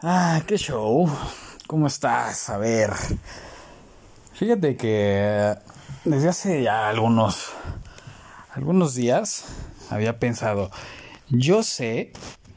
Ah, 0.00 0.42
qué 0.46 0.56
show. 0.58 1.08
¿Cómo 1.66 1.86
estás? 1.86 2.50
A 2.50 2.58
ver. 2.58 2.90
Fíjate 4.34 4.76
que 4.76 5.54
desde 6.04 6.28
hace 6.28 6.62
ya 6.62 6.88
algunos 6.88 7.52
algunos 8.52 8.94
días 8.94 9.44
había 9.90 10.18
pensado, 10.18 10.70
yo 11.28 11.62
sé 11.62 12.12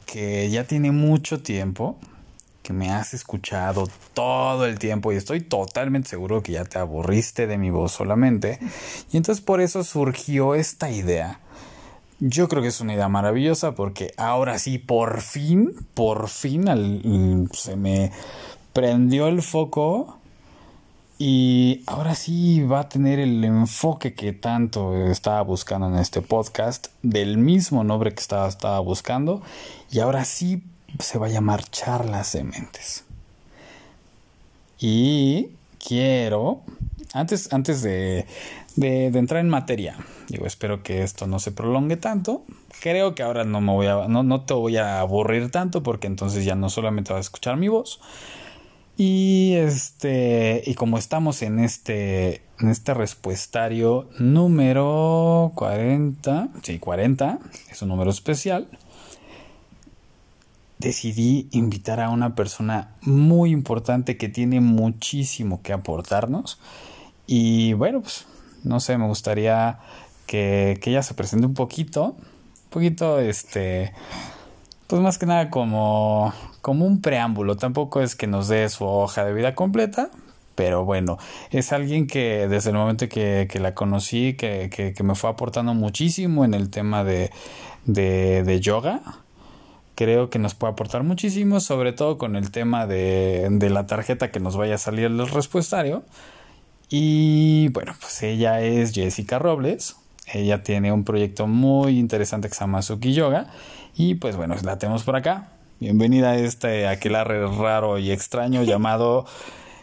que 0.06 0.48
ya 0.50 0.64
tiene 0.64 0.92
mucho 0.92 1.42
tiempo 1.42 1.98
que 2.62 2.72
me 2.72 2.90
has 2.90 3.14
escuchado 3.14 3.88
todo 4.14 4.66
el 4.66 4.78
tiempo 4.78 5.12
y 5.12 5.16
estoy 5.16 5.40
totalmente 5.40 6.08
seguro 6.10 6.42
que 6.42 6.52
ya 6.52 6.64
te 6.64 6.78
aburriste 6.78 7.46
de 7.46 7.56
mi 7.56 7.70
voz 7.70 7.92
solamente. 7.92 8.58
Y 9.10 9.16
entonces 9.16 9.42
por 9.42 9.60
eso 9.60 9.84
surgió 9.84 10.54
esta 10.54 10.90
idea. 10.90 11.40
Yo 12.20 12.48
creo 12.48 12.62
que 12.62 12.68
es 12.68 12.80
una 12.80 12.94
idea 12.94 13.08
maravillosa 13.08 13.76
porque 13.76 14.12
ahora 14.16 14.58
sí, 14.58 14.78
por 14.78 15.20
fin, 15.20 15.72
por 15.94 16.28
fin 16.28 17.48
se 17.52 17.76
me 17.76 18.10
prendió 18.72 19.28
el 19.28 19.40
foco 19.40 20.18
y 21.18 21.82
ahora 21.86 22.14
sí 22.14 22.62
va 22.62 22.80
a 22.80 22.88
tener 22.88 23.18
el 23.20 23.44
enfoque 23.44 24.14
que 24.14 24.32
tanto 24.32 24.96
estaba 25.06 25.42
buscando 25.42 25.88
en 25.88 25.96
este 25.96 26.22
podcast, 26.22 26.88
del 27.02 27.38
mismo 27.38 27.82
nombre 27.82 28.14
que 28.14 28.20
estaba, 28.20 28.48
estaba 28.48 28.78
buscando, 28.78 29.42
y 29.90 29.98
ahora 29.98 30.24
sí 30.24 30.62
se 31.00 31.18
va 31.18 31.26
a 31.26 31.30
llamar 31.30 31.64
Charlas 31.64 32.32
de 32.34 32.44
Mentes. 32.44 33.04
Y 34.78 35.48
quiero, 35.84 36.60
antes, 37.12 37.52
antes 37.52 37.82
de, 37.82 38.24
de, 38.78 39.06
entrar 39.06 39.40
en 39.40 39.48
materia, 39.48 39.96
digo, 40.28 40.46
espero 40.46 40.82
que 40.82 41.02
esto 41.02 41.26
no 41.26 41.38
se 41.38 41.52
prolongue 41.52 41.96
tanto. 41.96 42.44
Creo 42.80 43.14
que 43.14 43.22
ahora 43.22 43.44
no 43.44 43.60
me 43.60 43.72
voy 43.72 43.86
a, 43.86 44.08
no, 44.08 44.22
no 44.22 44.42
te 44.42 44.54
voy 44.54 44.76
a 44.76 45.00
aburrir 45.00 45.50
tanto 45.50 45.82
porque 45.82 46.06
entonces 46.06 46.44
ya 46.44 46.54
no 46.54 46.68
solamente 46.70 47.12
vas 47.12 47.18
a 47.18 47.20
escuchar 47.20 47.56
mi 47.56 47.68
voz. 47.68 48.00
Y 48.96 49.54
este, 49.54 50.62
y 50.66 50.74
como 50.74 50.98
estamos 50.98 51.42
en 51.42 51.60
este, 51.60 52.42
en 52.58 52.68
este 52.68 52.94
respuestario 52.94 54.08
número 54.18 55.52
40, 55.54 56.48
sí, 56.62 56.78
40, 56.78 57.38
es 57.70 57.82
un 57.82 57.88
número 57.88 58.10
especial 58.10 58.68
decidí 60.78 61.48
invitar 61.50 61.98
a 61.98 62.08
una 62.08 62.36
persona 62.36 62.94
muy 63.02 63.50
importante 63.50 64.16
que 64.16 64.28
tiene 64.28 64.60
muchísimo 64.60 65.60
que 65.60 65.72
aportarnos. 65.72 66.60
Y 67.26 67.72
bueno, 67.72 68.00
pues 68.00 68.26
no 68.64 68.80
sé, 68.80 68.98
me 68.98 69.06
gustaría 69.06 69.78
que, 70.26 70.80
ella 70.84 71.02
se 71.02 71.14
presente 71.14 71.46
un 71.46 71.54
poquito, 71.54 72.16
un 72.16 72.70
poquito, 72.70 73.18
este, 73.18 73.92
pues 74.86 75.02
más 75.02 75.18
que 75.18 75.26
nada 75.26 75.50
como, 75.50 76.32
como 76.62 76.86
un 76.86 77.00
preámbulo. 77.00 77.56
Tampoco 77.56 78.00
es 78.00 78.14
que 78.14 78.26
nos 78.26 78.48
dé 78.48 78.68
su 78.68 78.84
hoja 78.84 79.24
de 79.24 79.32
vida 79.32 79.54
completa, 79.54 80.10
pero 80.54 80.84
bueno, 80.84 81.18
es 81.50 81.72
alguien 81.72 82.06
que 82.06 82.48
desde 82.48 82.70
el 82.70 82.76
momento 82.76 83.08
que, 83.08 83.48
que 83.50 83.60
la 83.60 83.74
conocí, 83.74 84.34
que, 84.34 84.70
que, 84.70 84.92
que, 84.92 85.02
me 85.02 85.14
fue 85.14 85.30
aportando 85.30 85.74
muchísimo 85.74 86.44
en 86.44 86.54
el 86.54 86.70
tema 86.70 87.04
de, 87.04 87.30
de, 87.84 88.42
de 88.44 88.60
yoga 88.60 89.00
creo 89.98 90.30
que 90.30 90.38
nos 90.38 90.54
puede 90.54 90.74
aportar 90.74 91.02
muchísimo, 91.02 91.58
sobre 91.58 91.92
todo 91.92 92.18
con 92.18 92.36
el 92.36 92.52
tema 92.52 92.86
de, 92.86 93.48
de 93.50 93.68
la 93.68 93.88
tarjeta 93.88 94.30
que 94.30 94.38
nos 94.38 94.56
vaya 94.56 94.76
a 94.76 94.78
salir 94.78 95.06
el 95.06 95.26
respuestario. 95.26 96.04
Y 96.90 97.68
bueno, 97.68 97.94
pues 98.00 98.22
ella 98.22 98.60
es 98.60 98.92
Jessica 98.92 99.38
Robles. 99.38 99.96
Ella 100.32 100.62
tiene 100.62 100.92
un 100.92 101.04
proyecto 101.04 101.46
muy 101.46 101.98
interesante 101.98 102.48
que 102.48 102.54
se 102.54 102.60
llama 102.60 102.82
Suki 102.82 103.12
Yoga. 103.12 103.48
Y 103.96 104.14
pues 104.14 104.36
bueno, 104.36 104.54
la 104.62 104.78
tenemos 104.78 105.02
por 105.02 105.16
acá. 105.16 105.52
Bienvenida 105.80 106.30
a 106.30 106.38
este 106.38 106.88
aquelarre 106.88 107.46
raro 107.46 107.98
y 107.98 108.10
extraño 108.10 108.62
llamado. 108.64 109.26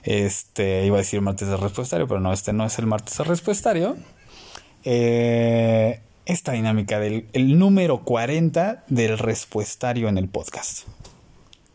Este, 0.03 0.85
iba 0.85 0.97
a 0.97 0.99
decir 0.99 1.21
martes 1.21 1.47
de 1.47 1.57
respuestario, 1.57 2.07
pero 2.07 2.19
no, 2.19 2.31
este 2.31 2.53
no 2.53 2.65
es 2.65 2.77
el 2.79 2.85
martes 2.85 3.17
de 3.17 3.23
respuestario. 3.23 3.97
Eh, 4.83 6.01
esta 6.25 6.51
dinámica 6.53 6.99
del 6.99 7.27
el 7.33 7.57
número 7.57 8.03
40 8.03 8.83
del 8.87 9.17
respuestario 9.17 10.09
en 10.09 10.17
el 10.17 10.27
podcast. 10.27 10.87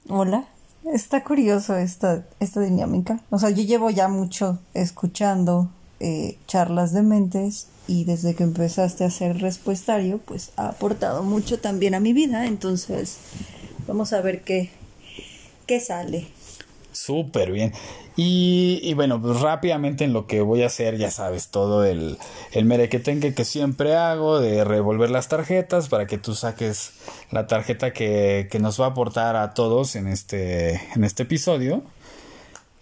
Hola, 0.09 0.45
está 0.93 1.25
curioso 1.25 1.77
esta, 1.77 2.25
esta 2.41 2.61
dinámica. 2.61 3.21
O 3.31 3.39
sea, 3.39 3.51
yo 3.51 3.63
llevo 3.63 3.91
ya 3.91 4.09
mucho 4.09 4.59
escuchando 4.75 5.71
eh, 6.01 6.39
charlas 6.47 6.93
de 6.93 7.03
mentes 7.03 7.69
y 7.87 8.05
desde 8.05 8.35
que 8.35 8.45
empezaste 8.45 9.05
a 9.05 9.09
hacer 9.09 9.41
respuestario, 9.41 10.19
pues 10.19 10.53
ha 10.57 10.69
aportado 10.69 11.23
mucho 11.23 11.59
también 11.61 11.95
a 11.95 12.01
mi 12.01 12.13
vida. 12.13 12.47
Entonces, 12.47 13.19
vamos 13.87 14.13
a 14.13 14.21
ver 14.21 14.43
qué, 14.43 14.71
qué 15.67 15.81
sale. 15.81 16.29
Súper 17.05 17.51
bien. 17.51 17.73
Y, 18.15 18.93
bueno, 18.93 19.23
pues 19.23 19.41
rápidamente 19.41 20.05
en 20.05 20.13
lo 20.13 20.27
que 20.27 20.43
voy 20.43 20.63
a 20.63 20.67
hacer, 20.67 20.99
ya 20.99 21.11
sabes, 21.11 21.49
todo 21.49 21.85
el, 21.85 22.19
el 22.53 22.65
merequetengue 22.67 23.33
que 23.33 23.47
siempre 23.47 23.97
hago 23.97 24.39
de 24.39 24.65
revolver 24.65 25.09
las 25.11 25.29
tarjetas 25.29 25.89
para 25.89 26.07
que 26.07 26.19
tú 26.19 26.35
saques 26.35 26.93
la 27.31 27.47
tarjeta 27.47 27.95
que, 27.95 28.49
que 28.51 28.59
nos 28.59 28.79
va 28.79 28.87
a 28.87 28.89
aportar 28.91 29.37
a 29.37 29.55
todos 29.55 29.97
en 29.97 30.09
este, 30.09 30.75
en 30.95 31.05
este 31.05 31.23
episodio. 31.23 31.83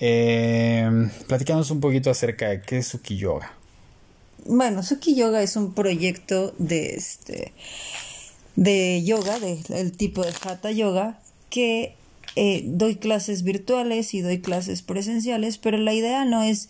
Eh, 0.01 0.91
platicamos 1.29 1.71
un 1.71 1.81
poquito 1.81 2.11
acerca 2.11 2.49
de 2.49 2.63
qué 2.63 2.79
es 2.79 2.89
Suki 2.89 3.17
Yoga. 3.17 3.55
Bueno, 4.47 4.83
Suki 4.83 5.15
Yoga 5.15 5.43
es 5.43 5.55
un 5.55 5.75
proyecto 5.75 6.55
de 6.59 6.97
este 6.97 7.53
de 8.57 9.05
yoga, 9.05 9.39
del 9.39 9.93
tipo 9.93 10.25
de 10.25 10.33
Hatha 10.43 10.73
Yoga, 10.73 11.21
que 11.49 11.95
eh, 12.37 12.63
doy 12.65 12.97
clases 12.97 13.43
virtuales 13.43 14.15
y 14.15 14.21
doy 14.21 14.41
clases 14.41 14.83
presenciales, 14.83 15.59
pero 15.59 15.79
la 15.79 15.95
idea 15.95 16.25
no 16.25 16.43
es 16.43 16.69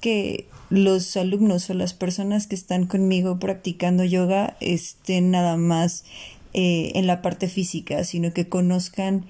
que 0.00 0.46
los 0.70 1.16
alumnos 1.16 1.70
o 1.70 1.74
las 1.74 1.94
personas 1.94 2.46
que 2.46 2.54
están 2.54 2.86
conmigo 2.86 3.38
practicando 3.38 4.04
yoga 4.04 4.56
estén 4.60 5.30
nada 5.30 5.56
más 5.56 6.04
eh, 6.52 6.92
en 6.94 7.06
la 7.06 7.22
parte 7.22 7.48
física, 7.48 8.04
sino 8.04 8.32
que 8.32 8.48
conozcan 8.48 9.26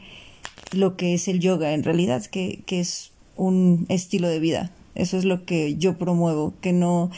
lo 0.73 0.97
que 0.97 1.15
es 1.15 1.29
el 1.29 1.41
yoga 1.41 1.73
en 1.73 1.83
realidad, 1.83 2.25
que, 2.25 2.63
que 2.67 2.81
es 2.81 3.13
un 3.37 3.87
estilo 3.89 4.29
de 4.29 4.41
vida. 4.41 4.71
Eso 4.95 5.19
es 5.19 5.25
lo 5.25 5.45
que 5.45 5.77
yo 5.77 5.99
promuevo, 5.99 6.55
que 6.61 6.73
no, 6.73 7.11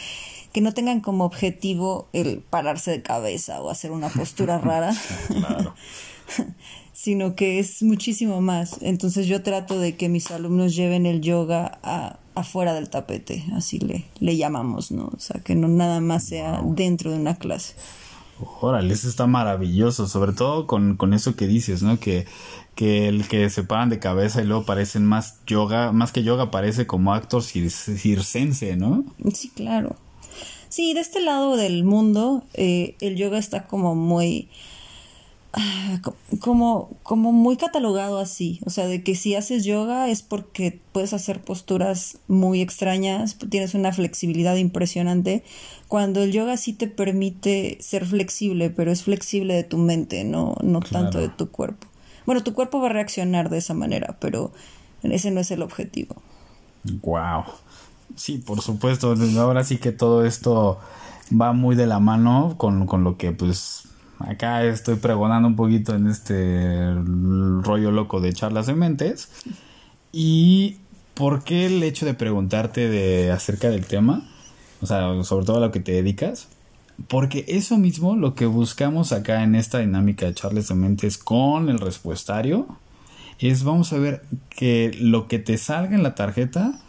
que 0.52 0.60
no 0.60 0.72
tengan 0.72 1.00
como 1.00 1.24
objetivo 1.24 2.08
el 2.12 2.38
pararse 2.38 2.90
de 2.90 3.02
cabeza 3.02 3.60
o 3.60 3.70
hacer 3.70 3.90
una 3.90 4.08
postura 4.08 4.58
rara. 4.62 4.94
Claro. 5.28 5.74
sino 7.06 7.36
que 7.36 7.60
es 7.60 7.84
muchísimo 7.84 8.40
más. 8.40 8.78
Entonces 8.80 9.28
yo 9.28 9.44
trato 9.44 9.78
de 9.78 9.94
que 9.94 10.08
mis 10.08 10.32
alumnos 10.32 10.74
lleven 10.74 11.06
el 11.06 11.20
yoga 11.20 11.78
a, 11.84 12.18
afuera 12.34 12.74
del 12.74 12.90
tapete, 12.90 13.44
así 13.54 13.78
le, 13.78 14.06
le 14.18 14.36
llamamos, 14.36 14.90
¿no? 14.90 15.12
O 15.16 15.20
sea, 15.20 15.40
que 15.40 15.54
no 15.54 15.68
nada 15.68 16.00
más 16.00 16.24
sea 16.24 16.60
dentro 16.64 17.12
de 17.12 17.18
una 17.18 17.36
clase. 17.36 17.76
Órale, 18.60 18.92
eso 18.92 19.08
está 19.08 19.28
maravilloso, 19.28 20.08
sobre 20.08 20.32
todo 20.32 20.66
con, 20.66 20.96
con 20.96 21.14
eso 21.14 21.36
que 21.36 21.46
dices, 21.46 21.84
¿no? 21.84 22.00
Que, 22.00 22.26
que 22.74 23.06
el 23.06 23.28
que 23.28 23.50
se 23.50 23.62
paran 23.62 23.88
de 23.88 24.00
cabeza 24.00 24.42
y 24.42 24.46
luego 24.46 24.64
parecen 24.64 25.06
más 25.06 25.38
yoga, 25.46 25.92
más 25.92 26.10
que 26.10 26.24
yoga, 26.24 26.50
parece 26.50 26.88
como 26.88 27.14
actor 27.14 27.44
circense, 27.44 28.76
¿no? 28.76 29.04
Sí, 29.32 29.52
claro. 29.54 29.94
Sí, 30.70 30.92
de 30.92 31.02
este 31.02 31.20
lado 31.20 31.56
del 31.56 31.84
mundo, 31.84 32.42
eh, 32.54 32.96
el 33.00 33.14
yoga 33.14 33.38
está 33.38 33.68
como 33.68 33.94
muy 33.94 34.48
como, 36.40 36.90
como 37.02 37.32
muy 37.32 37.56
catalogado 37.56 38.18
así, 38.18 38.60
o 38.64 38.70
sea, 38.70 38.86
de 38.86 39.02
que 39.02 39.14
si 39.14 39.34
haces 39.34 39.64
yoga 39.64 40.08
es 40.08 40.22
porque 40.22 40.80
puedes 40.92 41.12
hacer 41.12 41.40
posturas 41.40 42.18
muy 42.28 42.60
extrañas, 42.60 43.36
tienes 43.50 43.74
una 43.74 43.92
flexibilidad 43.92 44.56
impresionante, 44.56 45.44
cuando 45.88 46.22
el 46.22 46.32
yoga 46.32 46.56
sí 46.56 46.72
te 46.72 46.88
permite 46.88 47.78
ser 47.80 48.04
flexible, 48.04 48.70
pero 48.70 48.90
es 48.90 49.02
flexible 49.04 49.54
de 49.54 49.64
tu 49.64 49.78
mente, 49.78 50.24
no, 50.24 50.56
no 50.62 50.80
tanto 50.80 51.18
de 51.18 51.28
tu 51.28 51.50
cuerpo. 51.50 51.86
Bueno, 52.26 52.42
tu 52.42 52.54
cuerpo 52.54 52.80
va 52.80 52.88
a 52.88 52.92
reaccionar 52.92 53.50
de 53.50 53.58
esa 53.58 53.72
manera, 53.72 54.16
pero 54.20 54.52
ese 55.02 55.30
no 55.30 55.40
es 55.40 55.50
el 55.52 55.62
objetivo. 55.62 56.16
Wow. 57.02 57.44
Sí, 58.16 58.38
por 58.38 58.60
supuesto. 58.62 59.14
Ahora 59.38 59.62
sí 59.64 59.78
que 59.78 59.92
todo 59.92 60.24
esto 60.24 60.78
va 61.30 61.52
muy 61.52 61.76
de 61.76 61.86
la 61.86 62.00
mano 62.00 62.54
con, 62.56 62.86
con 62.86 63.04
lo 63.04 63.16
que 63.16 63.32
pues 63.32 63.88
acá 64.18 64.64
estoy 64.64 64.96
pregonando 64.96 65.48
un 65.48 65.56
poquito 65.56 65.94
en 65.94 66.06
este 66.06 66.94
rollo 67.62 67.90
loco 67.90 68.20
de 68.20 68.32
charlas 68.32 68.66
de 68.66 68.74
mentes. 68.74 69.30
Y 70.12 70.78
¿por 71.14 71.44
qué 71.44 71.66
el 71.66 71.82
hecho 71.82 72.06
de 72.06 72.14
preguntarte 72.14 72.88
de 72.88 73.30
acerca 73.30 73.70
del 73.70 73.86
tema? 73.86 74.28
O 74.80 74.86
sea, 74.86 75.22
sobre 75.24 75.46
todo 75.46 75.58
a 75.58 75.60
lo 75.60 75.72
que 75.72 75.80
te 75.80 75.92
dedicas. 75.92 76.48
Porque 77.08 77.44
eso 77.48 77.76
mismo 77.76 78.16
lo 78.16 78.34
que 78.34 78.46
buscamos 78.46 79.12
acá 79.12 79.42
en 79.42 79.54
esta 79.54 79.78
dinámica 79.78 80.26
de 80.26 80.34
charlas 80.34 80.68
de 80.68 80.74
mentes 80.74 81.18
con 81.18 81.68
el 81.68 81.78
respuestario 81.78 82.66
es 83.38 83.64
vamos 83.64 83.92
a 83.92 83.98
ver 83.98 84.22
que 84.48 84.96
lo 84.98 85.28
que 85.28 85.38
te 85.38 85.58
salga 85.58 85.94
en 85.94 86.02
la 86.02 86.14
tarjeta, 86.14 86.80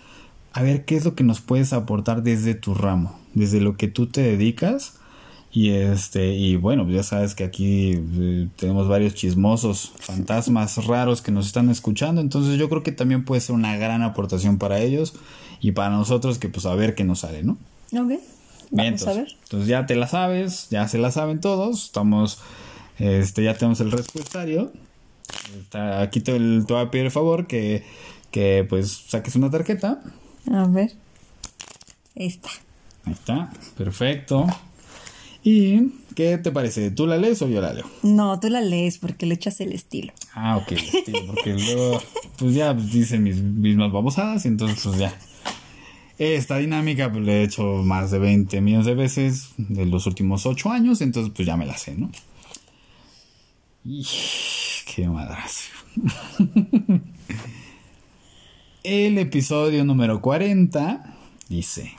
a 0.54 0.62
ver 0.62 0.86
qué 0.86 0.96
es 0.96 1.04
lo 1.04 1.14
que 1.14 1.26
nos 1.26 1.42
puedes 1.42 1.74
aportar 1.74 2.24
desde 2.24 2.56
tu 2.56 2.74
ramo, 2.74 3.20
desde 3.34 3.60
lo 3.60 3.76
que 3.76 3.90
tú 3.90 4.08
te 4.08 4.22
dedicas 4.22 4.98
Y 5.52 5.70
este, 5.72 6.34
y 6.36 6.56
bueno, 6.56 6.88
ya 6.90 7.02
sabes 7.04 7.34
que 7.34 7.44
aquí 7.44 7.94
eh, 7.96 8.48
tenemos 8.58 8.88
varios 8.88 9.16
chismosos, 9.16 9.92
fantasmas 9.98 10.86
raros 10.86 11.22
que 11.22 11.32
nos 11.32 11.48
están 11.48 11.70
escuchando, 11.70 12.22
entonces 12.22 12.60
yo 12.60 12.70
creo 12.70 12.84
que 12.84 12.92
también 12.92 13.24
puede 13.26 13.42
ser 13.42 13.56
una 13.56 13.76
gran 13.78 14.04
aportación 14.04 14.58
para 14.60 14.80
ellos 14.80 15.14
y 15.62 15.72
para 15.72 15.90
nosotros 15.90 16.38
que 16.38 16.50
pues 16.50 16.66
a 16.66 16.76
ver 16.76 16.94
qué 16.96 17.04
nos 17.06 17.20
sale, 17.22 17.44
¿no? 17.44 17.54
Ok. 17.94 18.20
Vamos 18.70 18.86
entonces, 19.02 19.08
a 19.08 19.14
ver. 19.14 19.28
entonces 19.44 19.68
ya 19.70 19.86
te 19.86 19.96
la 19.96 20.08
sabes, 20.08 20.68
ya 20.70 20.88
se 20.90 20.98
la 20.98 21.10
saben 21.12 21.40
todos, 21.40 21.86
estamos, 21.86 22.40
este, 23.00 23.44
ya 23.44 23.54
tenemos 23.58 23.80
el 23.80 23.92
respuestario. 23.92 24.72
Está- 25.60 26.02
aquí 26.02 26.20
te, 26.20 26.34
te 26.34 26.74
voy 26.74 26.82
a 26.84 26.92
pedir 26.92 27.06
el 27.06 27.12
favor 27.12 27.48
que, 27.48 27.84
que 28.32 28.66
pues 28.70 28.92
saques 29.08 29.36
una 29.38 29.50
tarjeta. 29.50 30.02
A 30.52 30.66
ver. 30.68 30.92
Esta. 32.16 32.50
Ahí 33.06 33.14
está, 33.14 33.50
perfecto. 33.78 34.46
¿Y 35.50 35.94
qué 36.14 36.38
te 36.38 36.52
parece? 36.52 36.92
¿Tú 36.92 37.08
la 37.08 37.16
lees 37.16 37.42
o 37.42 37.48
yo 37.48 37.62
la 37.62 37.72
leo? 37.72 37.86
No, 38.04 38.38
tú 38.38 38.50
la 38.50 38.60
lees 38.60 38.98
porque 38.98 39.26
le 39.26 39.36
echas 39.36 39.62
el 39.62 39.72
estilo. 39.72 40.12
Ah, 40.34 40.58
ok, 40.58 40.74
sí, 40.78 41.14
porque 41.26 41.54
luego, 41.54 42.02
pues 42.38 42.54
ya 42.54 42.74
dicen 42.74 43.24
mis 43.24 43.38
mismas 43.38 43.94
babosadas 43.94 44.44
y 44.44 44.50
entonces 44.50 44.82
pues 44.84 44.98
ya. 45.00 45.18
Esta 46.18 46.58
dinámica 46.58 47.10
pues 47.10 47.24
le 47.24 47.40
he 47.40 47.44
hecho 47.44 47.64
más 47.64 48.12
de 48.12 48.20
20 48.20 48.60
millones 48.60 48.88
de 48.88 48.96
veces 48.96 49.52
de 49.58 49.86
los 49.86 50.06
últimos 50.06 50.46
8 50.46 50.70
años, 50.70 51.00
entonces 51.00 51.32
pues 51.34 51.46
ya 51.48 51.56
me 51.56 51.66
la 51.66 51.78
sé, 51.78 51.96
¿no? 51.96 52.12
Y, 53.86 54.06
qué 54.94 55.08
madrazo. 55.08 55.72
El 58.84 59.18
episodio 59.18 59.86
número 59.86 60.20
40 60.22 61.16
dice, 61.48 61.94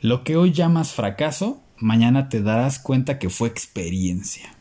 lo 0.00 0.24
que 0.24 0.36
hoy 0.36 0.50
llamas 0.50 0.90
fracaso, 0.90 1.62
mañana 1.82 2.28
te 2.28 2.42
darás 2.42 2.78
cuenta 2.78 3.18
que 3.18 3.28
fue 3.30 3.48
experiencia. 3.48 4.54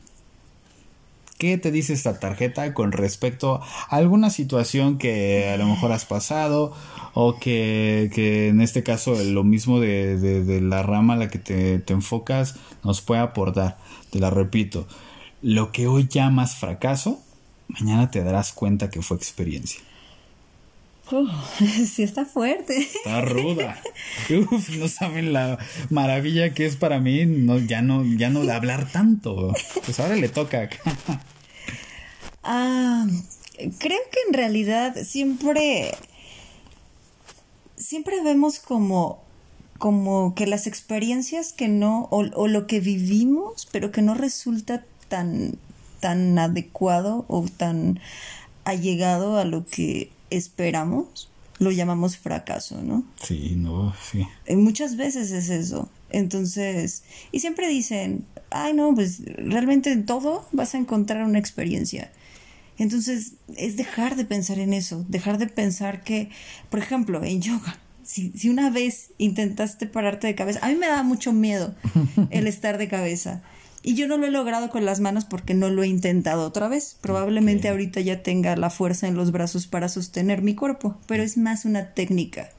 ¿Qué 1.38 1.58
te 1.58 1.72
dice 1.72 1.94
esta 1.94 2.20
tarjeta 2.20 2.72
con 2.76 2.92
respecto 2.92 3.62
a 3.90 3.96
alguna 3.96 4.30
situación 4.30 5.00
que 5.00 5.50
a 5.50 5.58
lo 5.58 5.66
mejor 5.66 5.92
has 5.92 6.06
pasado 6.06 6.72
o 7.16 7.40
que, 7.40 8.12
que 8.14 8.50
en 8.50 8.62
este 8.62 8.84
caso 8.84 9.16
lo 9.24 9.44
mismo 9.44 9.80
de, 9.80 10.18
de- 10.18 10.62
la 10.62 10.84
rama 10.84 11.16
a 11.16 11.18
la 11.18 11.30
que 11.30 11.40
te, 11.40 11.80
te 11.80 11.94
enfocas 11.94 12.58
nos 12.84 13.02
puede 13.02 13.22
aportar? 13.22 13.80
Te 14.12 14.20
la 14.20 14.30
repito, 14.30 14.88
lo 15.42 15.72
que 15.72 15.88
hoy 15.88 16.08
llamas 16.08 16.56
fracaso, 16.58 17.20
mañana 17.70 18.12
te 18.12 18.24
darás 18.24 18.54
cuenta 18.54 18.92
que 18.92 19.02
fue 19.02 19.18
experiencia. 19.18 19.82
Uh, 21.12 21.28
sí 21.86 22.04
está 22.04 22.26
fuerte. 22.26 22.80
Está 22.80 23.22
ruda. 23.22 23.82
Uf, 24.52 24.70
no 24.70 24.88
saben 24.88 25.34
la 25.34 25.60
maravilla 25.90 26.54
que 26.54 26.66
es 26.66 26.76
para 26.78 27.00
mí 27.00 27.26
no, 27.26 27.60
ya 27.60 27.82
no, 27.82 28.06
ya 28.06 28.30
no 28.30 28.46
de 28.46 28.54
hablar 28.54 28.90
tanto. 28.92 29.54
Pues 29.86 30.00
ahora 30.00 30.16
le 30.16 30.30
toca. 30.30 30.70
Ah, 32.44 33.06
creo 33.78 34.00
que 34.12 34.20
en 34.28 34.34
realidad 34.34 34.96
siempre, 35.04 35.96
siempre 37.78 38.24
vemos 38.24 38.58
como, 38.58 39.22
como 39.78 40.34
que 40.34 40.48
las 40.48 40.66
experiencias 40.66 41.54
que 41.54 41.68
no, 41.68 42.08
o, 42.10 42.26
o 42.34 42.48
lo 42.48 42.66
que 42.66 42.80
vivimos, 42.80 43.68
pero 43.72 43.92
que 43.92 44.02
no 44.02 44.16
resulta 44.16 44.84
tan, 45.08 45.54
tan 46.00 46.40
adecuado 46.40 47.26
o 47.28 47.46
tan 47.56 48.00
allegado 48.64 49.38
a 49.38 49.46
lo 49.46 49.64
que 49.64 50.10
esperamos, 50.32 51.30
lo 51.60 51.72
llamamos 51.72 52.18
fracaso, 52.18 52.82
¿no? 52.82 53.04
Sí, 53.22 53.54
no, 53.56 53.94
sí. 54.12 54.26
Eh, 54.48 54.56
Muchas 54.56 54.96
veces 54.98 55.32
es 55.32 55.50
eso. 55.50 55.90
Entonces, 56.10 57.04
y 57.32 57.40
siempre 57.40 57.68
dicen, 57.70 58.26
ay 58.50 58.74
no, 58.74 58.94
pues 58.96 59.22
realmente 59.38 59.92
en 59.92 60.06
todo 60.06 60.48
vas 60.52 60.74
a 60.76 60.78
encontrar 60.78 61.24
una 61.24 61.40
experiencia. 61.40 62.12
Entonces, 62.78 63.34
es 63.56 63.78
dejar 63.78 64.16
de 64.16 64.26
pensar 64.26 64.58
en 64.58 64.74
eso, 64.74 65.06
dejar 65.08 65.38
de 65.38 65.48
pensar 65.48 66.04
que, 66.04 66.30
por 66.70 66.80
ejemplo, 66.80 67.24
en 67.24 67.42
yoga, 67.42 67.80
si, 68.04 68.32
si 68.32 68.50
una 68.50 68.72
vez 68.72 69.12
intentaste 69.20 69.86
pararte 69.86 70.28
de 70.28 70.36
cabeza, 70.36 70.60
a 70.64 70.70
mí 70.70 70.76
me 70.76 70.88
da 70.88 71.04
mucho 71.04 71.32
miedo 71.32 71.76
el 72.32 72.48
estar 72.48 72.78
de 72.78 72.88
cabeza. 72.88 73.44
Y 73.84 73.96
yo 73.96 74.08
no 74.08 74.18
lo 74.18 74.28
he 74.28 74.32
logrado 74.32 74.70
con 74.70 74.86
las 74.86 75.00
manos 75.00 75.26
porque 75.26 75.54
no 75.56 75.70
lo 75.70 75.82
he 75.84 75.88
intentado 75.88 76.46
otra 76.46 76.68
vez. 76.68 76.98
Probablemente 77.02 77.68
Ok. 77.68 77.72
ahorita 77.72 78.00
ya 78.02 78.22
tenga 78.22 78.56
la 78.56 78.70
fuerza 78.70 79.08
en 79.08 79.16
los 79.16 79.32
brazos 79.32 79.66
para 79.68 79.90
sostener 79.90 80.42
mi 80.44 80.54
cuerpo, 80.56 80.98
pero 81.08 81.24
es 81.24 81.38
más 81.38 81.66
una 81.66 81.94
técnica 81.94 82.50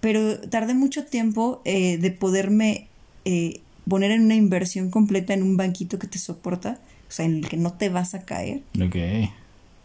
pero 0.00 0.38
tardé 0.38 0.74
mucho 0.74 1.04
tiempo 1.06 1.62
eh, 1.64 1.96
de 1.98 2.10
poderme 2.12 2.86
eh, 3.24 3.60
poner 3.88 4.10
en 4.12 4.22
una 4.22 4.34
inversión 4.36 4.90
completa 4.90 5.34
en 5.34 5.42
un 5.42 5.56
banquito 5.56 5.98
que 5.98 6.06
te 6.06 6.18
soporta, 6.18 6.78
o 7.08 7.12
sea, 7.12 7.24
en 7.24 7.36
el 7.38 7.48
que 7.48 7.56
no 7.56 7.72
te 7.72 7.88
vas 7.88 8.14
a 8.14 8.20
caer, 8.24 8.62
Ok. 8.80 8.96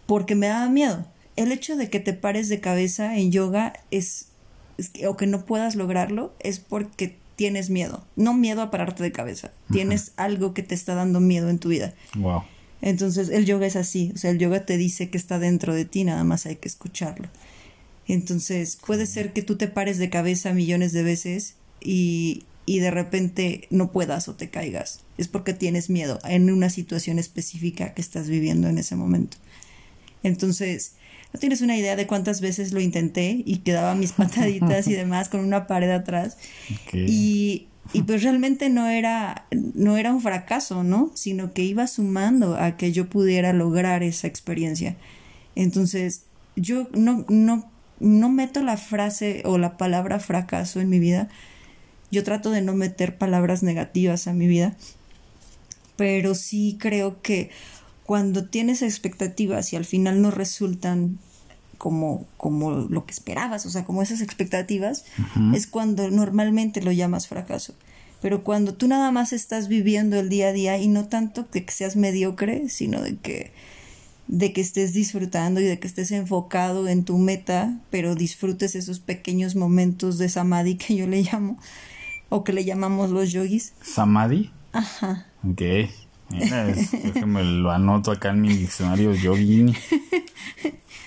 porque 0.06 0.36
me 0.36 0.48
daba 0.48 0.70
miedo. 0.70 1.06
El 1.38 1.52
hecho 1.52 1.76
de 1.76 1.90
que 1.90 2.00
te 2.00 2.14
pares 2.14 2.50
de 2.50 2.60
cabeza 2.60 3.18
en 3.18 3.32
yoga 3.32 3.74
es, 3.90 4.28
es 4.78 4.90
que- 4.90 5.08
o 5.08 5.18
que 5.18 5.26
no 5.28 5.46
puedas 5.46 5.76
lograrlo 5.76 6.34
es 6.40 6.60
porque 6.60 7.18
tienes 7.36 7.70
miedo, 7.70 8.06
no 8.16 8.34
miedo 8.34 8.62
a 8.62 8.72
pararte 8.72 9.04
de 9.04 9.12
cabeza, 9.12 9.52
tienes 9.72 10.12
algo 10.16 10.54
que 10.54 10.64
te 10.64 10.76
está 10.76 10.96
dando 10.96 11.20
miedo 11.20 11.50
en 11.50 11.60
tu 11.60 11.70
vida. 11.70 11.94
Wow. 12.16 12.44
Entonces 12.82 13.30
el 13.30 13.46
yoga 13.46 13.68
es 13.68 13.76
así, 13.76 14.12
o 14.14 14.18
sea, 14.18 14.32
el 14.32 14.40
yoga 14.40 14.66
te 14.66 14.78
dice 14.78 15.10
que 15.10 15.18
está 15.18 15.40
dentro 15.40 15.74
de 15.74 15.86
ti, 15.86 16.04
nada 16.04 16.24
más 16.24 16.46
hay 16.46 16.56
que 16.56 16.68
escucharlo. 16.68 17.28
Entonces 18.08 18.78
puede 18.86 19.06
ser 19.06 19.34
que 19.34 19.42
tú 19.42 19.56
te 19.56 19.68
pares 19.68 19.98
de 19.98 20.10
cabeza 20.10 20.54
millones 20.54 20.92
de 20.92 21.04
veces 21.04 21.56
y, 21.80 22.44
y 22.66 22.80
de 22.80 22.92
repente 22.92 23.68
no 23.70 23.92
puedas 23.92 24.28
o 24.28 24.36
te 24.36 24.50
caigas. 24.50 25.02
Es 25.18 25.28
porque 25.28 25.54
tienes 25.54 25.90
miedo 25.90 26.20
en 26.24 26.52
una 26.52 26.70
situación 26.70 27.20
específica 27.20 27.94
que 27.94 28.02
estás 28.02 28.28
viviendo 28.28 28.68
en 28.68 28.80
ese 28.80 28.96
momento. 28.96 29.38
Entonces, 30.24 30.94
no 31.34 31.40
tienes 31.40 31.62
una 31.62 31.78
idea 31.78 31.96
de 31.96 32.08
cuántas 32.08 32.42
veces 32.42 32.74
lo 32.74 32.82
intenté 32.82 33.42
y 33.46 33.58
quedaba 33.58 33.96
mis 33.96 34.12
pataditas 34.12 34.88
y 34.88 34.94
demás 34.96 35.30
con 35.30 35.42
una 35.42 35.68
pared 35.68 35.90
atrás. 35.90 36.38
Y, 36.94 37.68
y 37.94 38.04
pues 38.04 38.24
realmente 38.24 38.70
no 38.70 38.88
era, 38.88 39.46
no 39.52 39.98
era 39.98 40.14
un 40.14 40.22
fracaso, 40.22 40.84
¿no? 40.84 41.12
Sino 41.16 41.54
que 41.54 41.64
iba 41.64 41.88
sumando 41.88 42.56
a 42.56 42.76
que 42.76 42.92
yo 42.92 43.08
pudiera 43.08 43.54
lograr 43.54 44.04
esa 44.04 44.28
experiencia. 44.28 44.98
Entonces, 45.56 46.26
yo 46.56 46.90
no, 46.94 47.26
no, 47.30 47.72
no 48.00 48.30
meto 48.30 48.62
la 48.62 48.78
frase 48.78 49.42
o 49.46 49.58
la 49.58 49.78
palabra 49.78 50.20
fracaso 50.20 50.82
en 50.82 50.90
mi 50.90 51.00
vida. 51.00 51.30
Yo 52.12 52.26
trato 52.26 52.52
de 52.52 52.62
no 52.62 52.74
meter 52.74 53.18
palabras 53.18 53.64
negativas 53.64 54.28
a 54.28 54.34
mi 54.34 54.48
vida. 54.48 54.76
Pero 55.96 56.36
sí 56.36 56.78
creo 56.80 57.22
que 57.22 57.52
cuando 58.12 58.44
tienes 58.44 58.82
expectativas 58.82 59.72
y 59.72 59.78
al 59.78 59.86
final 59.86 60.22
no 60.22 60.32
resultan 60.32 61.18
como, 61.78 62.26
como 62.36 62.72
lo 62.72 63.06
que 63.06 63.14
esperabas, 63.14 63.66
o 63.66 63.70
sea, 63.70 63.86
como 63.86 64.02
esas 64.02 64.20
expectativas, 64.20 65.06
es 65.54 65.66
cuando 65.66 66.12
normalmente 66.12 66.82
lo 66.82 66.92
llamas 66.92 67.30
fracaso. 67.30 67.74
Pero 68.22 68.44
cuando 68.44 68.74
tú 68.74 68.90
nada 68.90 69.12
más 69.12 69.32
estás 69.32 69.70
viviendo 69.70 70.20
el 70.20 70.28
día 70.28 70.50
a 70.50 70.52
día 70.52 70.78
y 70.78 70.90
no 70.90 71.08
tanto 71.08 71.48
de 71.54 71.64
que 71.64 71.72
seas 71.72 71.96
mediocre, 71.96 72.68
sino 72.68 73.02
de 73.02 73.16
que 73.16 73.54
de 74.28 74.52
que 74.52 74.60
estés 74.60 74.92
disfrutando 74.92 75.62
y 75.62 75.64
de 75.64 75.80
que 75.80 75.88
estés 75.88 76.12
enfocado 76.12 76.90
en 76.90 77.06
tu 77.06 77.18
meta, 77.18 77.80
pero 77.92 78.16
disfrutes 78.16 78.76
esos 78.76 79.00
pequeños 79.00 79.56
momentos 79.56 80.18
de 80.18 80.28
samadhi 80.28 80.76
que 80.76 80.98
yo 80.98 81.08
le 81.08 81.22
llamo, 81.22 81.58
o 82.28 82.44
que 82.44 82.52
le 82.52 82.66
llamamos 82.66 83.10
los 83.10 83.32
yogis. 83.32 83.72
Samadhi. 83.82 84.52
Ajá. 84.74 85.28
Ok. 85.50 85.62
Mira, 86.32 86.70
es- 86.70 86.92
déjame 86.92 87.44
lo 87.44 87.72
anoto 87.72 88.12
acá 88.12 88.30
en 88.30 88.42
mi 88.42 88.50
diccionario 88.56 89.14
yogini. 89.16 89.74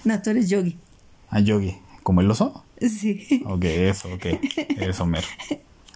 No, 0.04 0.21
tú 0.21 0.31
eres 0.31 0.50
yogi. 0.50 0.76
Ah, 1.31 1.40
yogi. 1.40 1.76
¿Como 2.02 2.21
el 2.21 2.31
oso? 2.31 2.62
Sí. 2.81 3.43
Ok, 3.47 3.64
eso, 3.64 4.12
ok. 4.12 4.26
Eso 4.76 5.07
mero. 5.07 5.26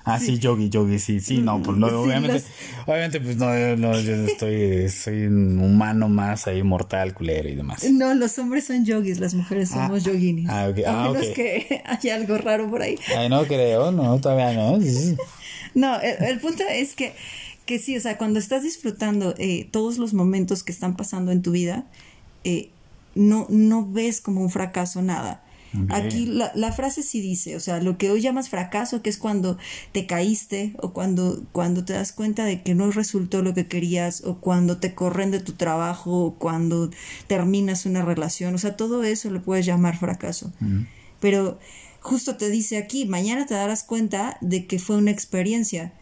Ah, 0.04 0.18
sí, 0.18 0.38
yogi, 0.38 0.70
yogi, 0.70 0.99
sí, 0.99 1.20
sí, 1.20 1.42
no, 1.42 1.62
pues 1.62 1.76
no, 1.76 1.88
Sí, 1.90 1.94
obviamente, 1.94 2.32
los- 2.38 2.47
obviamente, 2.87 3.20
pues 3.20 3.37
no, 3.37 3.47
yo- 3.58 3.76
no, 3.76 4.00
yo 4.00 4.14
estoy, 4.25 4.88
soy 4.88 5.26
un 5.26 5.58
humano 5.61 6.08
más 6.08 6.47
ahí, 6.47 6.62
mortal, 6.62 7.12
culero 7.12 7.47
y 7.50 7.54
demás. 7.56 7.85
No, 7.92 8.14
los 8.14 8.38
hombres 8.38 8.64
son 8.64 8.87
yogis, 8.87 9.20
las 9.20 9.35
mujeres 9.35 9.68
somos 9.68 10.06
Ah, 10.06 10.11
yoginis. 10.11 10.49
ah, 10.49 10.68
ok, 10.70 10.78
A 10.87 11.04
ah, 11.04 11.08
menos 11.12 11.26
ok. 11.28 11.35
que 11.35 11.82
haya 11.85 12.14
algo 12.14 12.38
raro 12.38 12.70
por 12.70 12.80
ahí. 12.80 12.97
Ay, 13.14 13.28
no 13.28 13.44
creo, 13.47 13.92
no, 13.92 14.18
todavía 14.18 14.54
no. 14.54 14.78
No, 15.75 16.00
el, 16.00 16.25
el 16.25 16.40
punto 16.40 16.62
es 16.66 16.94
que, 16.94 17.12
que 17.68 17.78
sí, 17.78 17.98
o 17.98 18.00
sea, 18.00 18.16
cuando 18.16 18.38
estás 18.38 18.62
disfrutando 18.62 19.34
eh, 19.37 19.68
todos 19.70 19.98
los 19.98 20.14
momentos 20.14 20.64
que 20.64 20.72
están 20.72 20.96
pasando 20.96 21.32
en 21.32 21.42
tu 21.42 21.50
vida, 21.50 21.84
eh, 22.42 22.70
no, 23.14 23.46
no 23.50 23.87
ves 23.87 24.22
como 24.22 24.40
un 24.40 24.48
fracaso 24.48 25.02
nada. 25.02 25.44
Aquí 25.90 26.25
la, 26.25 26.50
la 26.54 26.72
frase 26.72 27.02
sí 27.02 27.20
dice, 27.20 27.54
o 27.54 27.60
sea, 27.60 27.78
lo 27.78 27.98
que 27.98 28.10
hoy 28.10 28.22
llamas 28.22 28.48
fracaso, 28.48 29.02
que 29.02 29.10
es 29.10 29.18
cuando 29.18 29.58
te 29.92 30.06
caíste 30.06 30.72
o 30.80 30.94
cuando, 30.94 31.42
cuando 31.52 31.84
te 31.84 31.92
das 31.92 32.12
cuenta 32.12 32.46
de 32.46 32.62
que 32.62 32.75
no 32.75 32.90
resultó 32.90 33.42
lo 33.42 33.52
que 33.52 33.66
querías 33.66 34.25
o 34.25 34.38
cuando 34.38 34.78
te 34.78 34.94
corren 34.94 35.30
de 35.30 35.40
tu 35.40 35.52
trabajo 35.52 36.25
o 36.25 36.34
cuando 36.37 36.90
terminas 37.26 37.84
una 37.84 38.00
relación, 38.00 38.54
o 38.54 38.58
sea, 38.58 38.78
todo 38.78 39.04
eso 39.04 39.28
lo 39.28 39.42
puedes 39.42 39.66
llamar 39.66 39.98
fracaso. 39.98 40.54
Pero 41.20 41.58
justo 42.00 42.37
te 42.37 42.48
dice 42.48 42.78
aquí, 42.78 43.04
mañana 43.04 43.44
te 43.44 43.52
darás 43.52 43.82
cuenta 43.82 44.38
de 44.40 44.66
que 44.66 44.78
fue 44.78 44.96
una 44.96 45.10
experiencia. 45.10 45.92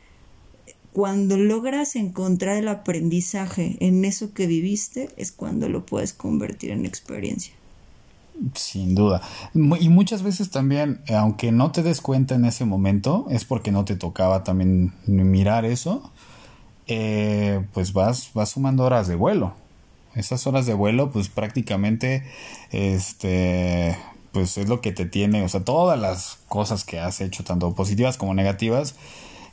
Cuando 0.97 1.37
logras 1.37 1.95
encontrar 1.95 2.57
el 2.57 2.69
aprendizaje 2.69 3.77
en 3.81 4.07
eso 4.07 4.33
que 4.33 4.47
viviste, 4.47 5.11
es 5.19 5.31
cuando 5.31 5.69
lo 5.69 5.85
puedes 5.85 6.15
convertir 6.15 6.71
en 6.71 6.87
experiencia. 6.87 7.53
Sin 8.55 8.95
duda. 8.95 9.21
Y 9.53 9.91
muchas 9.91 10.23
veces 10.23 10.49
también, 10.49 11.03
aunque 11.15 11.53
no 11.53 11.71
te 11.71 11.83
des 11.83 12.01
cuenta 12.01 12.35
en 12.35 12.47
ese 12.47 12.65
momento, 12.65 13.27
es 13.29 13.45
porque 13.45 13.73
no 13.73 13.85
te 13.85 13.97
tocaba 13.97 14.43
también 14.43 14.95
mirar 15.05 15.67
eso, 15.67 16.11
eh, 16.87 17.63
pues 17.75 17.93
vas, 17.93 18.31
vas 18.33 18.53
sumando 18.53 18.85
horas 18.85 19.07
de 19.07 19.17
vuelo. 19.17 19.53
Esas 20.15 20.47
horas 20.47 20.65
de 20.65 20.73
vuelo, 20.73 21.11
pues 21.11 21.29
prácticamente, 21.29 22.25
este, 22.71 23.99
pues 24.33 24.57
es 24.57 24.67
lo 24.67 24.81
que 24.81 24.93
te 24.93 25.05
tiene, 25.05 25.43
o 25.43 25.49
sea, 25.51 25.63
todas 25.63 26.01
las 26.01 26.39
cosas 26.49 26.85
que 26.85 27.01
has 27.01 27.21
hecho, 27.21 27.45
tanto 27.45 27.75
positivas 27.75 28.17
como 28.17 28.33
negativas, 28.33 28.95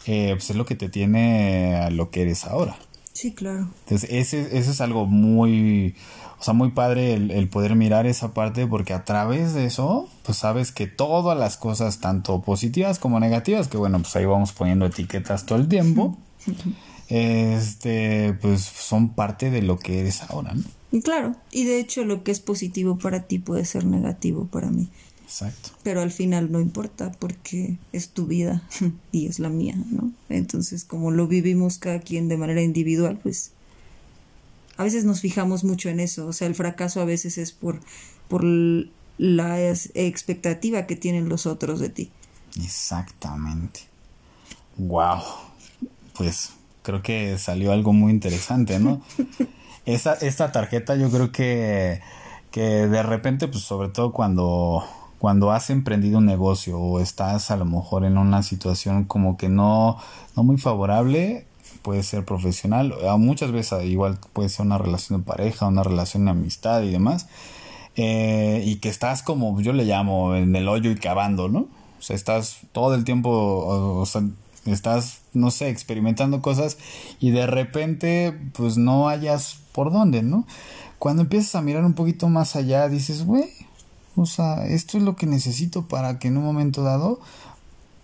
eh, 0.05 0.31
pues 0.33 0.49
es 0.49 0.55
lo 0.55 0.65
que 0.65 0.75
te 0.75 0.89
tiene 0.89 1.75
a 1.75 1.89
lo 1.89 2.09
que 2.09 2.23
eres 2.23 2.45
ahora. 2.45 2.77
Sí, 3.13 3.31
claro. 3.31 3.69
Entonces, 3.83 4.09
ese, 4.11 4.57
ese 4.57 4.71
es 4.71 4.81
algo 4.81 5.05
muy, 5.05 5.95
o 6.39 6.43
sea, 6.43 6.53
muy 6.53 6.71
padre 6.71 7.13
el, 7.13 7.47
poder 7.47 7.75
mirar 7.75 8.07
esa 8.07 8.33
parte 8.33 8.65
porque 8.67 8.93
a 8.93 9.05
través 9.05 9.53
de 9.53 9.65
eso, 9.65 10.09
pues 10.25 10.39
sabes 10.39 10.71
que 10.71 10.87
todas 10.87 11.37
las 11.37 11.57
cosas, 11.57 11.99
tanto 11.99 12.41
positivas 12.41 12.99
como 12.99 13.19
negativas, 13.19 13.67
que 13.67 13.77
bueno, 13.77 13.99
pues 13.99 14.15
ahí 14.15 14.25
vamos 14.25 14.51
poniendo 14.51 14.85
etiquetas 14.85 15.45
todo 15.45 15.59
el 15.59 15.67
tiempo, 15.67 16.17
este, 17.07 18.33
pues 18.41 18.61
son 18.61 19.09
parte 19.09 19.51
de 19.51 19.61
lo 19.61 19.77
que 19.77 19.99
eres 19.99 20.23
ahora, 20.23 20.53
¿no? 20.53 20.63
Claro, 21.01 21.35
y 21.49 21.63
de 21.63 21.79
hecho 21.79 22.03
lo 22.03 22.23
que 22.23 22.31
es 22.31 22.39
positivo 22.39 22.97
para 22.97 23.23
ti 23.23 23.39
puede 23.39 23.65
ser 23.65 23.85
negativo 23.85 24.45
para 24.47 24.69
mí. 24.69 24.89
Exacto. 25.23 25.69
Pero 25.83 26.01
al 26.01 26.11
final 26.11 26.51
no 26.51 26.59
importa 26.59 27.11
porque 27.19 27.77
es 27.91 28.09
tu 28.09 28.27
vida 28.27 28.61
y 29.11 29.27
es 29.27 29.39
la 29.39 29.49
mía, 29.49 29.75
¿no? 29.89 30.11
Entonces, 30.29 30.83
como 30.83 31.11
lo 31.11 31.27
vivimos 31.27 31.77
cada 31.77 31.99
quien 31.99 32.27
de 32.27 32.37
manera 32.37 32.61
individual, 32.61 33.19
pues 33.21 33.51
a 34.77 34.83
veces 34.83 35.05
nos 35.05 35.21
fijamos 35.21 35.63
mucho 35.63 35.89
en 35.89 35.99
eso, 35.99 36.27
o 36.27 36.33
sea, 36.33 36.47
el 36.47 36.55
fracaso 36.55 37.01
a 37.01 37.05
veces 37.05 37.37
es 37.37 37.51
por, 37.51 37.79
por 38.27 38.43
la 39.17 39.59
expectativa 39.93 40.85
que 40.87 40.95
tienen 40.95 41.29
los 41.29 41.45
otros 41.45 41.79
de 41.79 41.89
ti. 41.89 42.11
Exactamente. 42.61 43.81
Wow. 44.77 45.21
Pues 46.15 46.51
creo 46.81 47.01
que 47.01 47.37
salió 47.37 47.71
algo 47.71 47.93
muy 47.93 48.11
interesante, 48.11 48.79
¿no? 48.79 49.01
esta, 49.85 50.13
esta 50.15 50.51
tarjeta 50.51 50.95
yo 50.95 51.09
creo 51.09 51.31
que, 51.31 52.01
que 52.51 52.61
de 52.61 53.03
repente, 53.03 53.47
pues 53.47 53.63
sobre 53.63 53.89
todo 53.89 54.11
cuando, 54.11 54.83
cuando 55.23 55.53
has 55.53 55.69
emprendido 55.69 56.17
un 56.17 56.25
negocio 56.25 56.77
o 56.77 56.99
estás 56.99 57.49
a 57.49 57.55
lo 57.55 57.63
mejor 57.63 58.03
en 58.03 58.17
una 58.17 58.43
situación 58.43 59.05
como 59.05 59.37
que 59.37 59.47
no, 59.47 59.97
no 60.35 60.43
muy 60.43 60.57
favorable, 60.57 61.45
puede 61.81 62.03
ser 62.03 62.25
profesional, 62.25 62.93
muchas 63.19 63.53
veces 63.53 63.85
igual 63.85 64.19
puede 64.33 64.49
ser 64.49 64.65
una 64.65 64.77
relación 64.77 65.21
de 65.21 65.25
pareja, 65.25 65.65
una 65.65 65.81
relación 65.81 66.25
de 66.25 66.31
amistad 66.31 66.81
y 66.81 66.91
demás, 66.91 67.29
eh, 67.95 68.63
y 68.65 68.79
que 68.79 68.89
estás 68.89 69.23
como 69.23 69.61
yo 69.61 69.71
le 69.71 69.85
llamo 69.85 70.35
en 70.35 70.53
el 70.57 70.67
hoyo 70.67 70.91
y 70.91 70.95
cavando, 70.95 71.47
¿no? 71.47 71.59
O 71.99 72.01
sea, 72.01 72.17
estás 72.17 72.57
todo 72.73 72.93
el 72.93 73.05
tiempo, 73.05 73.29
o, 73.31 74.05
sea, 74.05 74.23
estás, 74.65 75.21
no 75.31 75.51
sé, 75.51 75.69
experimentando 75.69 76.41
cosas 76.41 76.77
y 77.21 77.31
de 77.31 77.47
repente, 77.47 78.37
pues 78.51 78.75
no 78.75 79.07
hayas 79.07 79.59
por 79.71 79.89
dónde, 79.89 80.21
¿no? 80.21 80.45
Cuando 80.99 81.21
empiezas 81.21 81.55
a 81.55 81.61
mirar 81.61 81.85
un 81.85 81.93
poquito 81.93 82.27
más 82.27 82.57
allá, 82.57 82.89
dices, 82.89 83.25
güey, 83.25 83.49
o 84.15 84.25
sea, 84.25 84.65
esto 84.67 84.97
es 84.97 85.03
lo 85.03 85.15
que 85.15 85.25
necesito 85.25 85.87
para 85.87 86.19
que 86.19 86.27
en 86.27 86.37
un 86.37 86.43
momento 86.43 86.83
dado, 86.83 87.19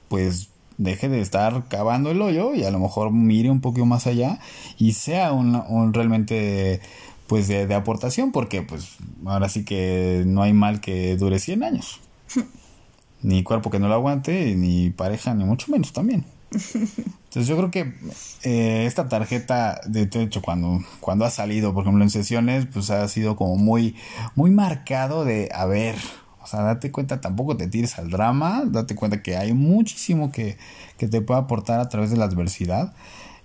pues 0.08 0.50
deje 0.78 1.10
de 1.10 1.20
estar 1.20 1.68
cavando 1.68 2.10
el 2.10 2.22
hoyo 2.22 2.56
y 2.56 2.64
a 2.64 2.72
lo 2.72 2.80
mejor 2.80 3.12
mire 3.12 3.52
un 3.52 3.60
poquito 3.60 3.86
más 3.86 4.08
allá 4.08 4.40
y 4.78 4.94
sea 4.94 5.34
un, 5.34 5.94
realmente 5.94 6.82
pues 7.28 7.48
de, 7.48 7.74
aportación 7.76 8.32
porque 8.32 8.62
pues 8.62 8.96
ahora 9.26 9.50
sí 9.50 9.66
que 9.66 10.24
no 10.26 10.42
hay 10.42 10.54
mal 10.54 10.82
que 10.82 11.16
dure 11.18 11.38
100 11.38 11.64
años. 11.64 12.00
ni 13.22 13.44
cuerpo 13.44 13.70
que 13.70 13.80
no 13.80 13.90
lo 13.90 13.96
aguante, 13.96 14.56
ni 14.56 14.90
pareja, 14.92 15.34
ni 15.34 15.44
mucho 15.44 15.72
menos 15.72 15.92
también. 15.92 16.26
Entonces 17.30 17.48
yo 17.48 17.58
creo 17.58 17.70
que 17.70 17.94
eh, 18.42 18.86
esta 18.88 19.08
tarjeta, 19.08 19.82
de 19.86 20.10
hecho, 20.12 20.42
cuando, 20.42 20.84
cuando 21.00 21.26
ha 21.26 21.30
salido, 21.30 21.76
por 21.76 21.84
ejemplo, 21.84 22.04
en 22.04 22.10
sesiones, 22.10 22.66
pues 22.66 22.90
ha 22.90 23.08
sido 23.08 23.36
como 23.36 23.56
muy, 23.56 23.96
muy 24.34 24.50
marcado 24.50 25.26
de, 25.26 25.48
a 25.54 25.68
ver, 25.68 25.96
o 26.42 26.48
sea, 26.48 26.64
date 26.64 26.92
cuenta, 26.92 27.22
tampoco 27.22 27.56
te 27.56 27.68
tires 27.68 28.00
al 28.00 28.10
drama, 28.10 28.64
date 28.66 28.96
cuenta 28.96 29.22
que 29.22 29.38
hay 29.38 29.54
muchísimo 29.54 30.32
que, 30.32 30.58
que 30.98 31.08
te 31.08 31.22
puede 31.22 31.40
aportar 31.40 31.80
a 31.80 31.88
través 31.88 32.10
de 32.10 32.18
la 32.18 32.26
adversidad. 32.26 32.96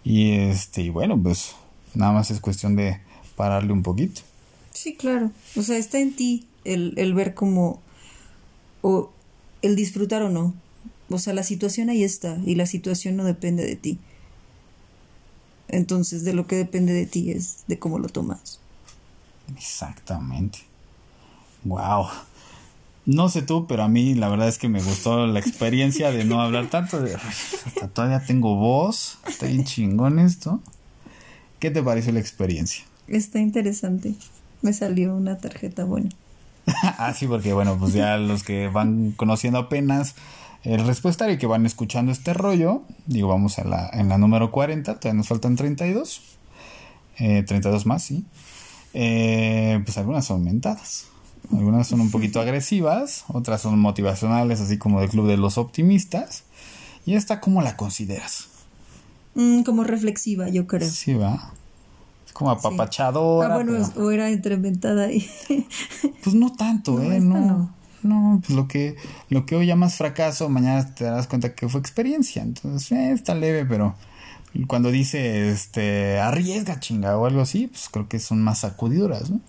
Y 0.03 0.33
este, 0.33 0.81
y 0.81 0.89
bueno, 0.89 1.23
pues 1.23 1.55
nada 1.93 2.13
más 2.13 2.31
es 2.31 2.41
cuestión 2.41 2.77
de 2.77 3.03
pararle 3.37 3.75
un 3.75 3.83
poquito. 3.83 4.23
Sí, 4.73 4.95
claro. 4.95 5.31
O 5.57 5.63
sea, 5.63 5.77
está 5.77 5.99
en 5.99 6.17
ti 6.17 6.47
el, 6.65 6.95
el 6.97 7.13
ver 7.13 7.35
cómo, 7.35 7.83
o 8.81 9.13
el 9.61 9.77
disfrutar 9.77 10.23
o 10.23 10.31
no. 10.31 10.55
O 11.11 11.19
sea, 11.19 11.35
la 11.35 11.43
situación 11.43 11.91
ahí 11.91 12.03
está 12.03 12.39
y 12.45 12.55
la 12.55 12.67
situación 12.67 13.17
no 13.17 13.25
depende 13.25 13.65
de 13.65 13.77
ti. 13.77 13.99
Entonces, 15.69 16.25
de 16.25 16.35
lo 16.35 16.47
que 16.47 16.57
depende 16.57 16.93
de 16.93 17.07
ti 17.07 17.31
es 17.31 17.65
de 17.67 17.79
cómo 17.79 17.99
lo 17.99 18.09
tomas. 18.09 18.61
Exactamente. 19.57 20.61
Wow. 21.65 22.07
No 23.07 23.29
sé 23.29 23.43
tú, 23.43 23.67
pero 23.67 23.83
a 23.83 23.89
mí 23.89 24.15
la 24.15 24.29
verdad 24.29 24.49
es 24.49 24.59
que 24.59 24.69
me 24.69 24.83
gustó 24.83 25.27
la 25.27 25.39
experiencia 25.39 26.11
de 26.11 26.25
no 26.25 26.41
hablar 26.41 26.69
tanto. 26.69 27.01
De, 27.01 27.15
hasta 27.15 27.89
todavía 27.89 28.25
tengo 28.25 28.57
voz. 28.57 29.19
Está 29.27 29.47
bien 29.47 29.65
chingón 29.65 30.19
esto. 30.19 30.61
¿Qué 31.59 31.71
te 31.71 31.83
pareció 31.83 32.13
la 32.13 32.21
experiencia? 32.21 32.85
Está 33.07 33.41
interesante. 33.41 34.15
Me 34.63 34.73
salió 34.73 35.15
una 35.15 35.37
tarjeta 35.37 35.85
buena. 35.85 36.11
ah, 36.67 37.13
sí, 37.15 37.27
porque 37.27 37.53
bueno, 37.53 37.77
pues 37.79 37.93
ya 37.93 38.17
los 38.17 38.43
que 38.43 38.69
van 38.69 39.13
conociendo 39.13 39.59
apenas 39.59 40.15
el 40.65 40.87
respuesta 40.87 41.31
y 41.31 41.37
que 41.37 41.47
van 41.47 41.67
escuchando 41.67 42.11
este 42.11 42.33
rollo, 42.33 42.83
digo, 43.07 43.29
vamos 43.29 43.59
a 43.59 43.65
la, 43.65 43.91
en 43.93 44.09
la 44.09 44.19
número 44.19 44.51
40, 44.51 44.99
todavía 44.99 45.19
nos 45.19 45.29
faltan 45.29 45.57
32. 45.57 46.23
Eh, 47.19 47.45
32 47.47 47.87
más, 47.87 48.03
sí. 48.03 48.25
Eh, 48.95 49.81
pues 49.85 49.99
algunas 49.99 50.25
son 50.25 50.39
aumentadas. 50.39 51.07
Algunas 51.53 51.87
son 51.87 52.01
un 52.01 52.11
poquito 52.11 52.41
agresivas, 52.41 53.25
otras 53.29 53.61
son 53.61 53.79
motivacionales, 53.79 54.61
así 54.63 54.79
como 54.79 55.01
del 55.01 55.11
Club 55.11 55.29
de 55.29 55.37
los 55.37 55.59
Optimistas. 55.59 56.45
¿Y 57.05 57.15
esta 57.15 57.41
cómo 57.41 57.61
la 57.61 57.77
consideras? 57.77 58.49
Mm, 59.35 59.63
como 59.63 59.85
reflexiva, 59.85 60.49
yo 60.49 60.67
creo. 60.67 60.89
Sí, 60.89 61.13
va. 61.13 61.53
Es 62.27 62.33
como 62.33 62.51
apapachadora. 62.51 63.53
Ah, 63.53 63.57
bueno, 63.57 63.87
o 63.97 64.11
era 64.11 64.31
entreventada 64.31 65.05
ahí. 65.05 65.29
pues 66.23 66.35
no 66.35 66.53
tanto, 66.53 66.99
¿eh? 67.03 67.21
No. 67.21 67.39
no. 67.39 67.75
Pues 68.41 68.51
lo 68.51 68.69
que, 68.69 68.97
lo 69.29 69.47
que 69.47 69.57
hoy 69.57 69.67
llamas 69.67 69.97
fracaso, 69.97 70.49
mañana 70.49 70.95
te 70.95 71.05
darás 71.05 71.27
cuenta 71.27 71.55
que 71.55 71.69
fue 71.69 71.81
experiencia. 71.81 72.43
Entonces, 72.43 72.93
eh, 72.93 73.13
está 73.13 73.35
leve, 73.35 73.65
pero 73.65 73.95
cuando 74.67 74.91
dice, 74.91 75.51
este, 75.51 76.21
arriesga 76.21 76.79
chinga 76.79 77.19
o 77.19 77.27
algo 77.27 77.41
así, 77.41 77.67
pues 77.67 77.89
creo 77.91 78.09
que 78.09 78.19
son 78.21 78.43
más 78.43 78.61
sacudidoras, 78.61 79.31
¿no? 79.31 79.41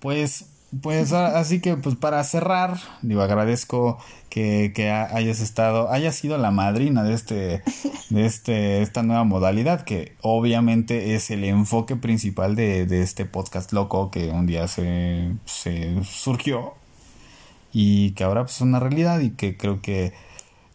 Pues, 0.00 0.46
pues 0.82 1.12
así 1.12 1.60
que 1.60 1.76
pues 1.76 1.94
para 1.94 2.22
cerrar, 2.24 2.78
digo, 3.02 3.22
agradezco 3.22 3.98
que, 4.28 4.72
que 4.74 4.90
hayas 4.90 5.40
estado, 5.40 5.90
hayas 5.90 6.16
sido 6.16 6.36
la 6.36 6.50
madrina 6.50 7.04
de 7.04 7.14
este, 7.14 7.62
de 8.10 8.26
este, 8.26 8.82
esta 8.82 9.02
nueva 9.02 9.24
modalidad, 9.24 9.82
que 9.82 10.16
obviamente 10.20 11.14
es 11.14 11.30
el 11.30 11.44
enfoque 11.44 11.94
principal 11.96 12.56
de, 12.56 12.86
de 12.86 13.02
este 13.02 13.24
podcast 13.24 13.72
loco 13.72 14.10
que 14.10 14.30
un 14.30 14.46
día 14.46 14.66
se, 14.66 15.32
se 15.44 16.02
surgió 16.02 16.74
y 17.74 18.12
que 18.12 18.24
ahora 18.24 18.44
pues 18.44 18.54
es 18.54 18.60
una 18.62 18.80
realidad 18.80 19.20
y 19.20 19.30
que 19.30 19.58
creo 19.58 19.82
que 19.82 20.14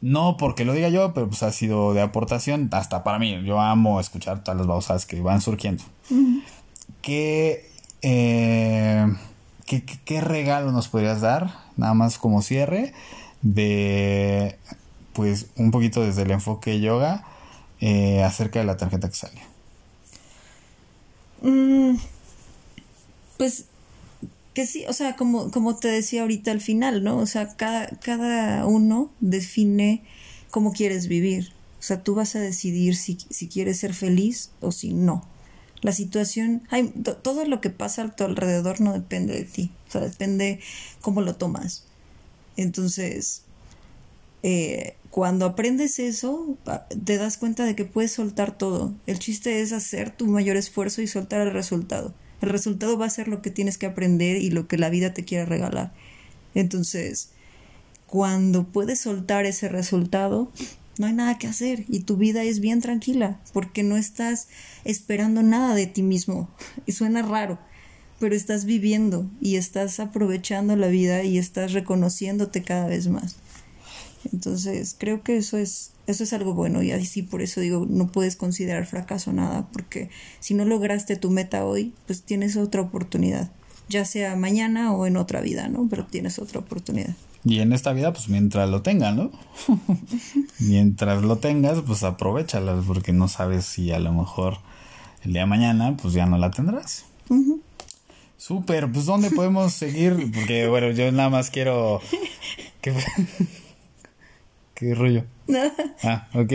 no 0.02 0.38
porque 0.38 0.66
lo 0.66 0.74
diga 0.74 0.90
yo, 0.90 1.14
pero 1.14 1.30
pues 1.30 1.42
ha 1.44 1.52
sido 1.52 1.94
de 1.94 2.02
aportación 2.02 2.70
hasta 2.74 3.04
para 3.04 3.18
mí. 3.20 3.42
Yo 3.44 3.60
amo 3.60 4.00
escuchar 4.00 4.44
todas 4.44 4.58
las 4.58 4.68
bausas 4.68 5.06
que 5.06 5.20
van 5.22 5.42
surgiendo. 5.42 5.84
Que 7.02 7.70
eh, 8.02 9.08
¿qué, 10.06 10.22
regalo 10.22 10.72
nos 10.72 10.88
podrías 10.88 11.22
dar? 11.22 11.54
Nada 11.78 11.94
más 11.94 12.18
como 12.18 12.42
cierre 12.42 12.94
de, 13.42 14.58
pues, 15.14 15.48
un 15.56 15.72
poquito 15.72 16.02
desde 16.02 16.24
el 16.24 16.32
enfoque 16.32 16.80
yoga 16.80 17.24
eh, 17.80 18.24
acerca 18.24 18.60
de 18.60 18.66
la 18.66 18.78
tarjeta 18.78 19.10
que 19.10 19.16
sale. 19.16 19.42
Mm, 21.42 21.96
pues 23.38 23.66
que 24.60 24.66
sí, 24.68 24.84
o 24.90 24.94
sea, 24.94 25.16
como, 25.16 25.52
como 25.52 25.78
te 25.78 25.88
decía 25.88 26.24
ahorita 26.24 26.52
al 26.52 26.60
final, 26.60 27.02
¿no? 27.02 27.18
O 27.18 27.26
sea, 27.26 27.56
cada, 27.56 27.88
cada 28.00 28.66
uno 28.66 29.10
define 29.22 30.04
cómo 30.52 30.74
quieres 30.74 31.08
vivir. 31.08 31.54
O 31.80 31.82
sea, 31.82 32.04
tú 32.04 32.14
vas 32.14 32.36
a 32.36 32.40
decidir 32.40 32.98
si, 32.98 33.18
si 33.30 33.48
quieres 33.48 33.80
ser 33.80 33.94
feliz 33.94 34.52
o 34.60 34.74
si 34.74 34.94
no 34.94 35.26
la 35.82 35.94
situación, 35.94 36.64
hay, 36.70 36.90
todo 37.22 37.46
lo 37.46 37.62
que 37.62 37.70
pasa 37.70 38.04
a 38.04 38.16
tu 38.16 38.26
alrededor 38.26 38.82
no 38.82 38.92
depende 38.92 39.34
de 39.34 39.46
ti, 39.46 39.72
o 39.88 39.92
sea, 39.92 40.02
depende 40.02 40.60
cómo 41.00 41.22
lo 41.22 41.38
tomas. 41.38 41.86
Entonces, 42.58 43.44
eh, 44.44 44.96
cuando 45.10 45.46
aprendes 45.46 46.00
eso, 46.00 46.58
te 47.06 47.18
das 47.18 47.38
cuenta 47.38 47.64
de 47.64 47.78
que 47.78 47.86
puedes 47.86 48.12
soltar 48.12 48.58
todo. 48.58 48.94
El 49.08 49.20
chiste 49.20 49.62
es 49.62 49.72
hacer 49.72 50.12
tu 50.12 50.28
mayor 50.28 50.58
esfuerzo 50.58 51.02
y 51.02 51.08
soltar 51.08 51.40
el 51.48 51.54
resultado. 51.54 52.14
El 52.42 52.50
resultado 52.50 52.98
va 52.98 53.06
a 53.06 53.10
ser 53.10 53.28
lo 53.28 53.42
que 53.42 53.52
tienes 53.52 53.78
que 53.78 53.86
aprender 53.86 54.38
y 54.38 54.50
lo 54.50 54.68
que 54.68 54.78
la 54.78 54.90
vida 54.90 55.14
te 55.14 55.26
quiere 55.26 55.46
regalar. 55.46 55.94
Entonces, 56.56 57.30
cuando 58.08 58.66
puedes 58.66 59.02
soltar 59.02 59.46
ese 59.46 59.70
resultado, 59.70 60.52
no 60.98 61.08
hay 61.08 61.14
nada 61.14 61.38
que 61.38 61.48
hacer 61.48 61.86
y 61.88 62.02
tu 62.02 62.18
vida 62.18 62.44
es 62.44 62.60
bien 62.60 62.82
tranquila 62.82 63.40
porque 63.54 63.84
no 63.84 63.98
estás 63.98 64.48
esperando 64.84 65.44
nada 65.44 65.76
de 65.76 65.88
ti 65.88 66.04
mismo. 66.04 66.50
Y 66.86 66.94
suena 66.94 67.22
raro, 67.22 67.60
pero 68.20 68.36
estás 68.36 68.66
viviendo 68.66 69.30
y 69.40 69.56
estás 69.56 70.00
aprovechando 70.00 70.76
la 70.76 70.88
vida 70.88 71.24
y 71.24 71.38
estás 71.38 71.74
reconociéndote 71.74 72.64
cada 72.64 72.88
vez 72.88 73.08
más. 73.08 73.38
Entonces, 74.32 74.96
creo 74.98 75.24
que 75.24 75.38
eso 75.38 75.58
es 75.58 75.92
eso 76.10 76.24
es 76.24 76.34
algo 76.34 76.56
bueno 76.56 76.82
y 76.82 76.92
así 76.92 77.22
por 77.22 77.42
eso 77.42 77.62
digo, 77.62 77.86
no 77.88 78.08
puedes 78.08 78.36
considerar 78.36 78.88
fracaso 78.88 79.32
nada, 79.32 79.68
porque 79.72 80.10
si 80.40 80.56
no 80.56 80.66
lograste 80.66 81.16
tu 81.18 81.30
meta 81.30 81.66
hoy, 81.66 81.94
pues 82.08 82.24
tienes 82.24 82.58
otra 82.58 82.82
oportunidad, 82.82 83.52
ya 83.90 84.06
sea 84.06 84.36
mañana 84.36 84.92
o 84.92 85.06
en 85.06 85.18
otra 85.18 85.40
vida, 85.42 85.68
¿no? 85.68 85.88
Pero 85.88 86.06
tienes 86.06 86.40
otra 86.40 86.62
oportunidad. 86.62 87.16
Y 87.46 87.60
en 87.60 87.74
esta 87.74 87.94
vida, 87.94 88.12
pues 88.12 88.28
mientras 88.28 88.68
lo 88.70 88.82
tengan, 88.82 89.18
¿no? 89.18 89.32
mientras 90.60 91.22
lo 91.22 91.38
tengas, 91.38 91.82
pues 91.86 92.04
aprovechala, 92.04 92.82
porque 92.86 93.14
no 93.14 93.28
sabes 93.28 93.66
si 93.66 93.92
a 93.92 94.00
lo 94.00 94.12
mejor 94.12 94.58
el 95.24 95.34
día 95.34 95.42
de 95.42 95.48
mañana, 95.48 95.96
pues 95.96 96.16
ya 96.16 96.26
no 96.26 96.38
la 96.38 96.50
tendrás. 96.50 97.06
Súper, 98.38 98.92
pues 98.92 99.06
¿dónde 99.06 99.30
podemos 99.30 99.74
seguir? 99.74 100.32
Porque 100.34 100.68
bueno, 100.68 100.90
yo 100.92 101.12
nada 101.12 101.30
más 101.30 101.52
quiero... 101.52 102.02
¿Qué, 102.82 102.94
¿Qué 104.80 104.96
rollo? 104.96 105.26
Ah, 106.04 106.30
ok. 106.34 106.54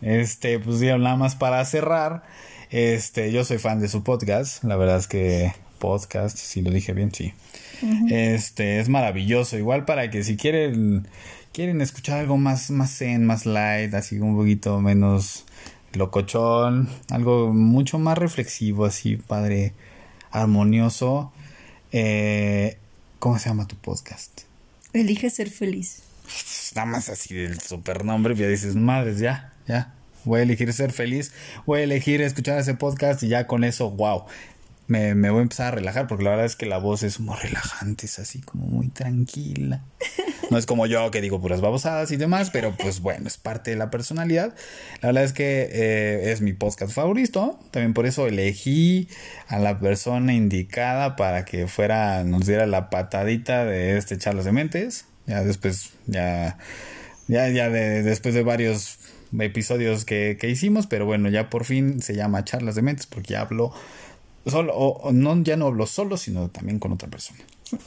Este, 0.00 0.60
pues 0.60 0.78
ya 0.78 0.96
nada 0.96 1.16
más 1.16 1.34
para 1.34 1.64
cerrar. 1.64 2.22
Este, 2.70 3.32
yo 3.32 3.44
soy 3.44 3.58
fan 3.58 3.80
de 3.80 3.88
su 3.88 4.04
podcast. 4.04 4.62
La 4.62 4.76
verdad 4.76 4.98
es 4.98 5.08
que 5.08 5.52
podcast, 5.80 6.38
si 6.38 6.62
lo 6.62 6.70
dije 6.70 6.92
bien, 6.92 7.12
sí. 7.12 7.32
Este, 8.08 8.78
es 8.78 8.88
maravilloso. 8.88 9.58
Igual 9.58 9.84
para 9.84 10.08
que 10.08 10.22
si 10.22 10.36
quieren, 10.36 11.08
quieren 11.52 11.80
escuchar 11.80 12.20
algo 12.20 12.36
más, 12.36 12.70
más 12.70 12.96
zen, 12.96 13.26
más 13.26 13.44
light, 13.44 13.92
así 13.94 14.20
un 14.20 14.36
poquito 14.36 14.80
menos 14.80 15.46
locochón, 15.94 16.88
algo 17.10 17.52
mucho 17.52 17.98
más 17.98 18.16
reflexivo, 18.16 18.84
así 18.84 19.16
padre, 19.16 19.72
armonioso. 20.30 21.32
Eh, 21.90 22.78
¿Cómo 23.18 23.40
se 23.40 23.48
llama 23.48 23.66
tu 23.66 23.74
podcast? 23.74 24.42
Elige 24.92 25.28
ser 25.30 25.50
feliz 25.50 26.05
nada 26.74 26.86
más 26.86 27.08
así 27.08 27.34
del 27.34 27.60
supernombre, 27.60 28.34
ya 28.34 28.48
dices, 28.48 28.76
madres, 28.76 29.18
ya, 29.18 29.52
ya, 29.66 29.94
voy 30.24 30.40
a 30.40 30.42
elegir 30.42 30.72
ser 30.72 30.92
feliz, 30.92 31.32
voy 31.64 31.80
a 31.80 31.84
elegir 31.84 32.20
escuchar 32.22 32.58
ese 32.58 32.74
podcast 32.74 33.22
y 33.22 33.28
ya 33.28 33.46
con 33.46 33.64
eso, 33.64 33.90
wow, 33.90 34.24
me, 34.88 35.14
me, 35.14 35.30
voy 35.30 35.40
a 35.40 35.42
empezar 35.42 35.68
a 35.68 35.70
relajar 35.76 36.06
porque 36.06 36.24
la 36.24 36.30
verdad 36.30 36.46
es 36.46 36.56
que 36.56 36.66
la 36.66 36.78
voz 36.78 37.02
es 37.02 37.18
muy 37.18 37.36
relajante, 37.36 38.06
es 38.06 38.18
así 38.18 38.40
como 38.40 38.66
muy 38.66 38.88
tranquila. 38.88 39.82
No 40.50 40.58
es 40.58 40.66
como 40.66 40.86
yo 40.86 41.10
que 41.10 41.20
digo 41.20 41.40
puras 41.40 41.60
babosadas 41.60 42.12
y 42.12 42.16
demás, 42.16 42.50
pero 42.50 42.72
pues 42.76 43.00
bueno, 43.00 43.26
es 43.26 43.36
parte 43.36 43.72
de 43.72 43.76
la 43.76 43.90
personalidad. 43.90 44.54
La 45.00 45.08
verdad 45.08 45.24
es 45.24 45.32
que 45.32 45.68
eh, 45.72 46.30
es 46.30 46.40
mi 46.40 46.52
podcast 46.52 46.92
favorito, 46.92 47.58
también 47.72 47.94
por 47.94 48.06
eso 48.06 48.28
elegí 48.28 49.08
a 49.48 49.58
la 49.58 49.80
persona 49.80 50.34
indicada 50.34 51.16
para 51.16 51.44
que 51.44 51.66
fuera, 51.66 52.22
nos 52.22 52.46
diera 52.46 52.66
la 52.66 52.90
patadita 52.90 53.64
de 53.64 53.96
este 53.98 54.18
Charlos 54.18 54.44
de 54.44 54.52
Mentes. 54.52 55.06
Ya 55.26 55.42
después, 55.42 55.90
ya, 56.06 56.58
ya, 57.28 57.48
ya 57.48 57.68
de, 57.70 58.02
después 58.02 58.34
de 58.34 58.42
varios 58.42 58.98
episodios 59.38 60.04
que, 60.04 60.36
que 60.40 60.48
hicimos, 60.48 60.86
pero 60.86 61.06
bueno, 61.06 61.28
ya 61.28 61.50
por 61.50 61.64
fin 61.64 62.00
se 62.00 62.14
llama 62.14 62.44
Charlas 62.44 62.74
de 62.74 62.82
Mentes 62.82 63.06
porque 63.06 63.32
ya 63.32 63.40
hablo 63.42 63.72
solo, 64.46 64.74
o, 64.74 65.12
no, 65.12 65.42
ya 65.42 65.56
no 65.56 65.66
hablo 65.66 65.86
solo, 65.86 66.16
sino 66.16 66.48
también 66.50 66.78
con 66.78 66.92
otra 66.92 67.08
persona. 67.08 67.40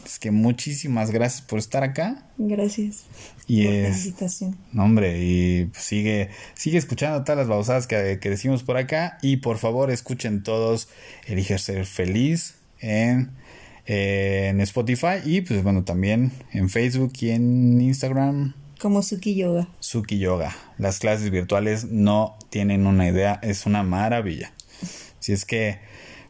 Es 0.06 0.20
que 0.20 0.32
muchísimas 0.32 1.12
gracias 1.12 1.42
por 1.42 1.58
estar 1.58 1.84
acá. 1.84 2.26
Gracias. 2.38 3.06
Y 3.48 3.64
por 3.64 3.74
es, 3.74 3.90
la 3.90 3.98
invitación. 3.98 4.58
No, 4.74 4.84
hombre, 4.84 5.24
y 5.24 5.70
sigue, 5.74 6.30
sigue 6.54 6.78
escuchando 6.78 7.24
todas 7.24 7.38
las 7.38 7.48
babosadas 7.48 7.88
que, 7.88 8.20
que 8.20 8.30
decimos 8.30 8.64
por 8.64 8.76
acá. 8.76 9.18
Y 9.22 9.38
por 9.38 9.58
favor, 9.58 9.90
escuchen 9.90 10.44
todos 10.44 10.90
Elige 11.26 11.58
ser 11.60 11.86
feliz 11.86 12.56
en 12.82 13.32
en 13.92 14.62
Spotify 14.62 15.18
y 15.26 15.42
pues 15.42 15.64
bueno 15.64 15.84
también 15.84 16.32
en 16.52 16.70
Facebook 16.70 17.12
y 17.22 17.32
en 17.32 17.82
Instagram. 17.82 18.54
Como 18.80 19.02
Suki 19.02 19.36
Yoga. 19.36 19.68
Suki 19.80 20.20
Yoga. 20.20 20.56
Las 20.78 21.00
clases 21.00 21.32
virtuales 21.32 21.86
no 21.86 22.38
tienen 22.52 22.86
una 22.86 23.08
idea, 23.10 23.40
es 23.42 23.66
una 23.66 23.82
maravilla. 23.82 24.54
Si 25.20 25.34
es 25.34 25.44
que, 25.44 25.80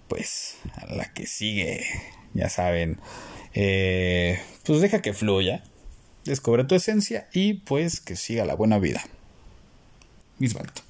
pues, 0.08 0.56
a 0.74 0.88
la 0.88 1.13
que 1.13 1.28
sigue, 1.28 1.86
ya 2.34 2.50
saben, 2.50 2.98
eh, 3.54 4.39
pues 4.65 4.82
deja 4.82 5.02
que 5.02 5.13
fluya, 5.13 5.63
descubre 6.24 6.63
tu 6.63 6.76
esencia 6.76 7.28
y 7.34 7.56
pues 7.56 8.00
que 8.00 8.15
siga 8.15 8.45
la 8.45 8.56
buena 8.56 8.80
vida. 8.80 9.04
Misbalto. 10.39 10.88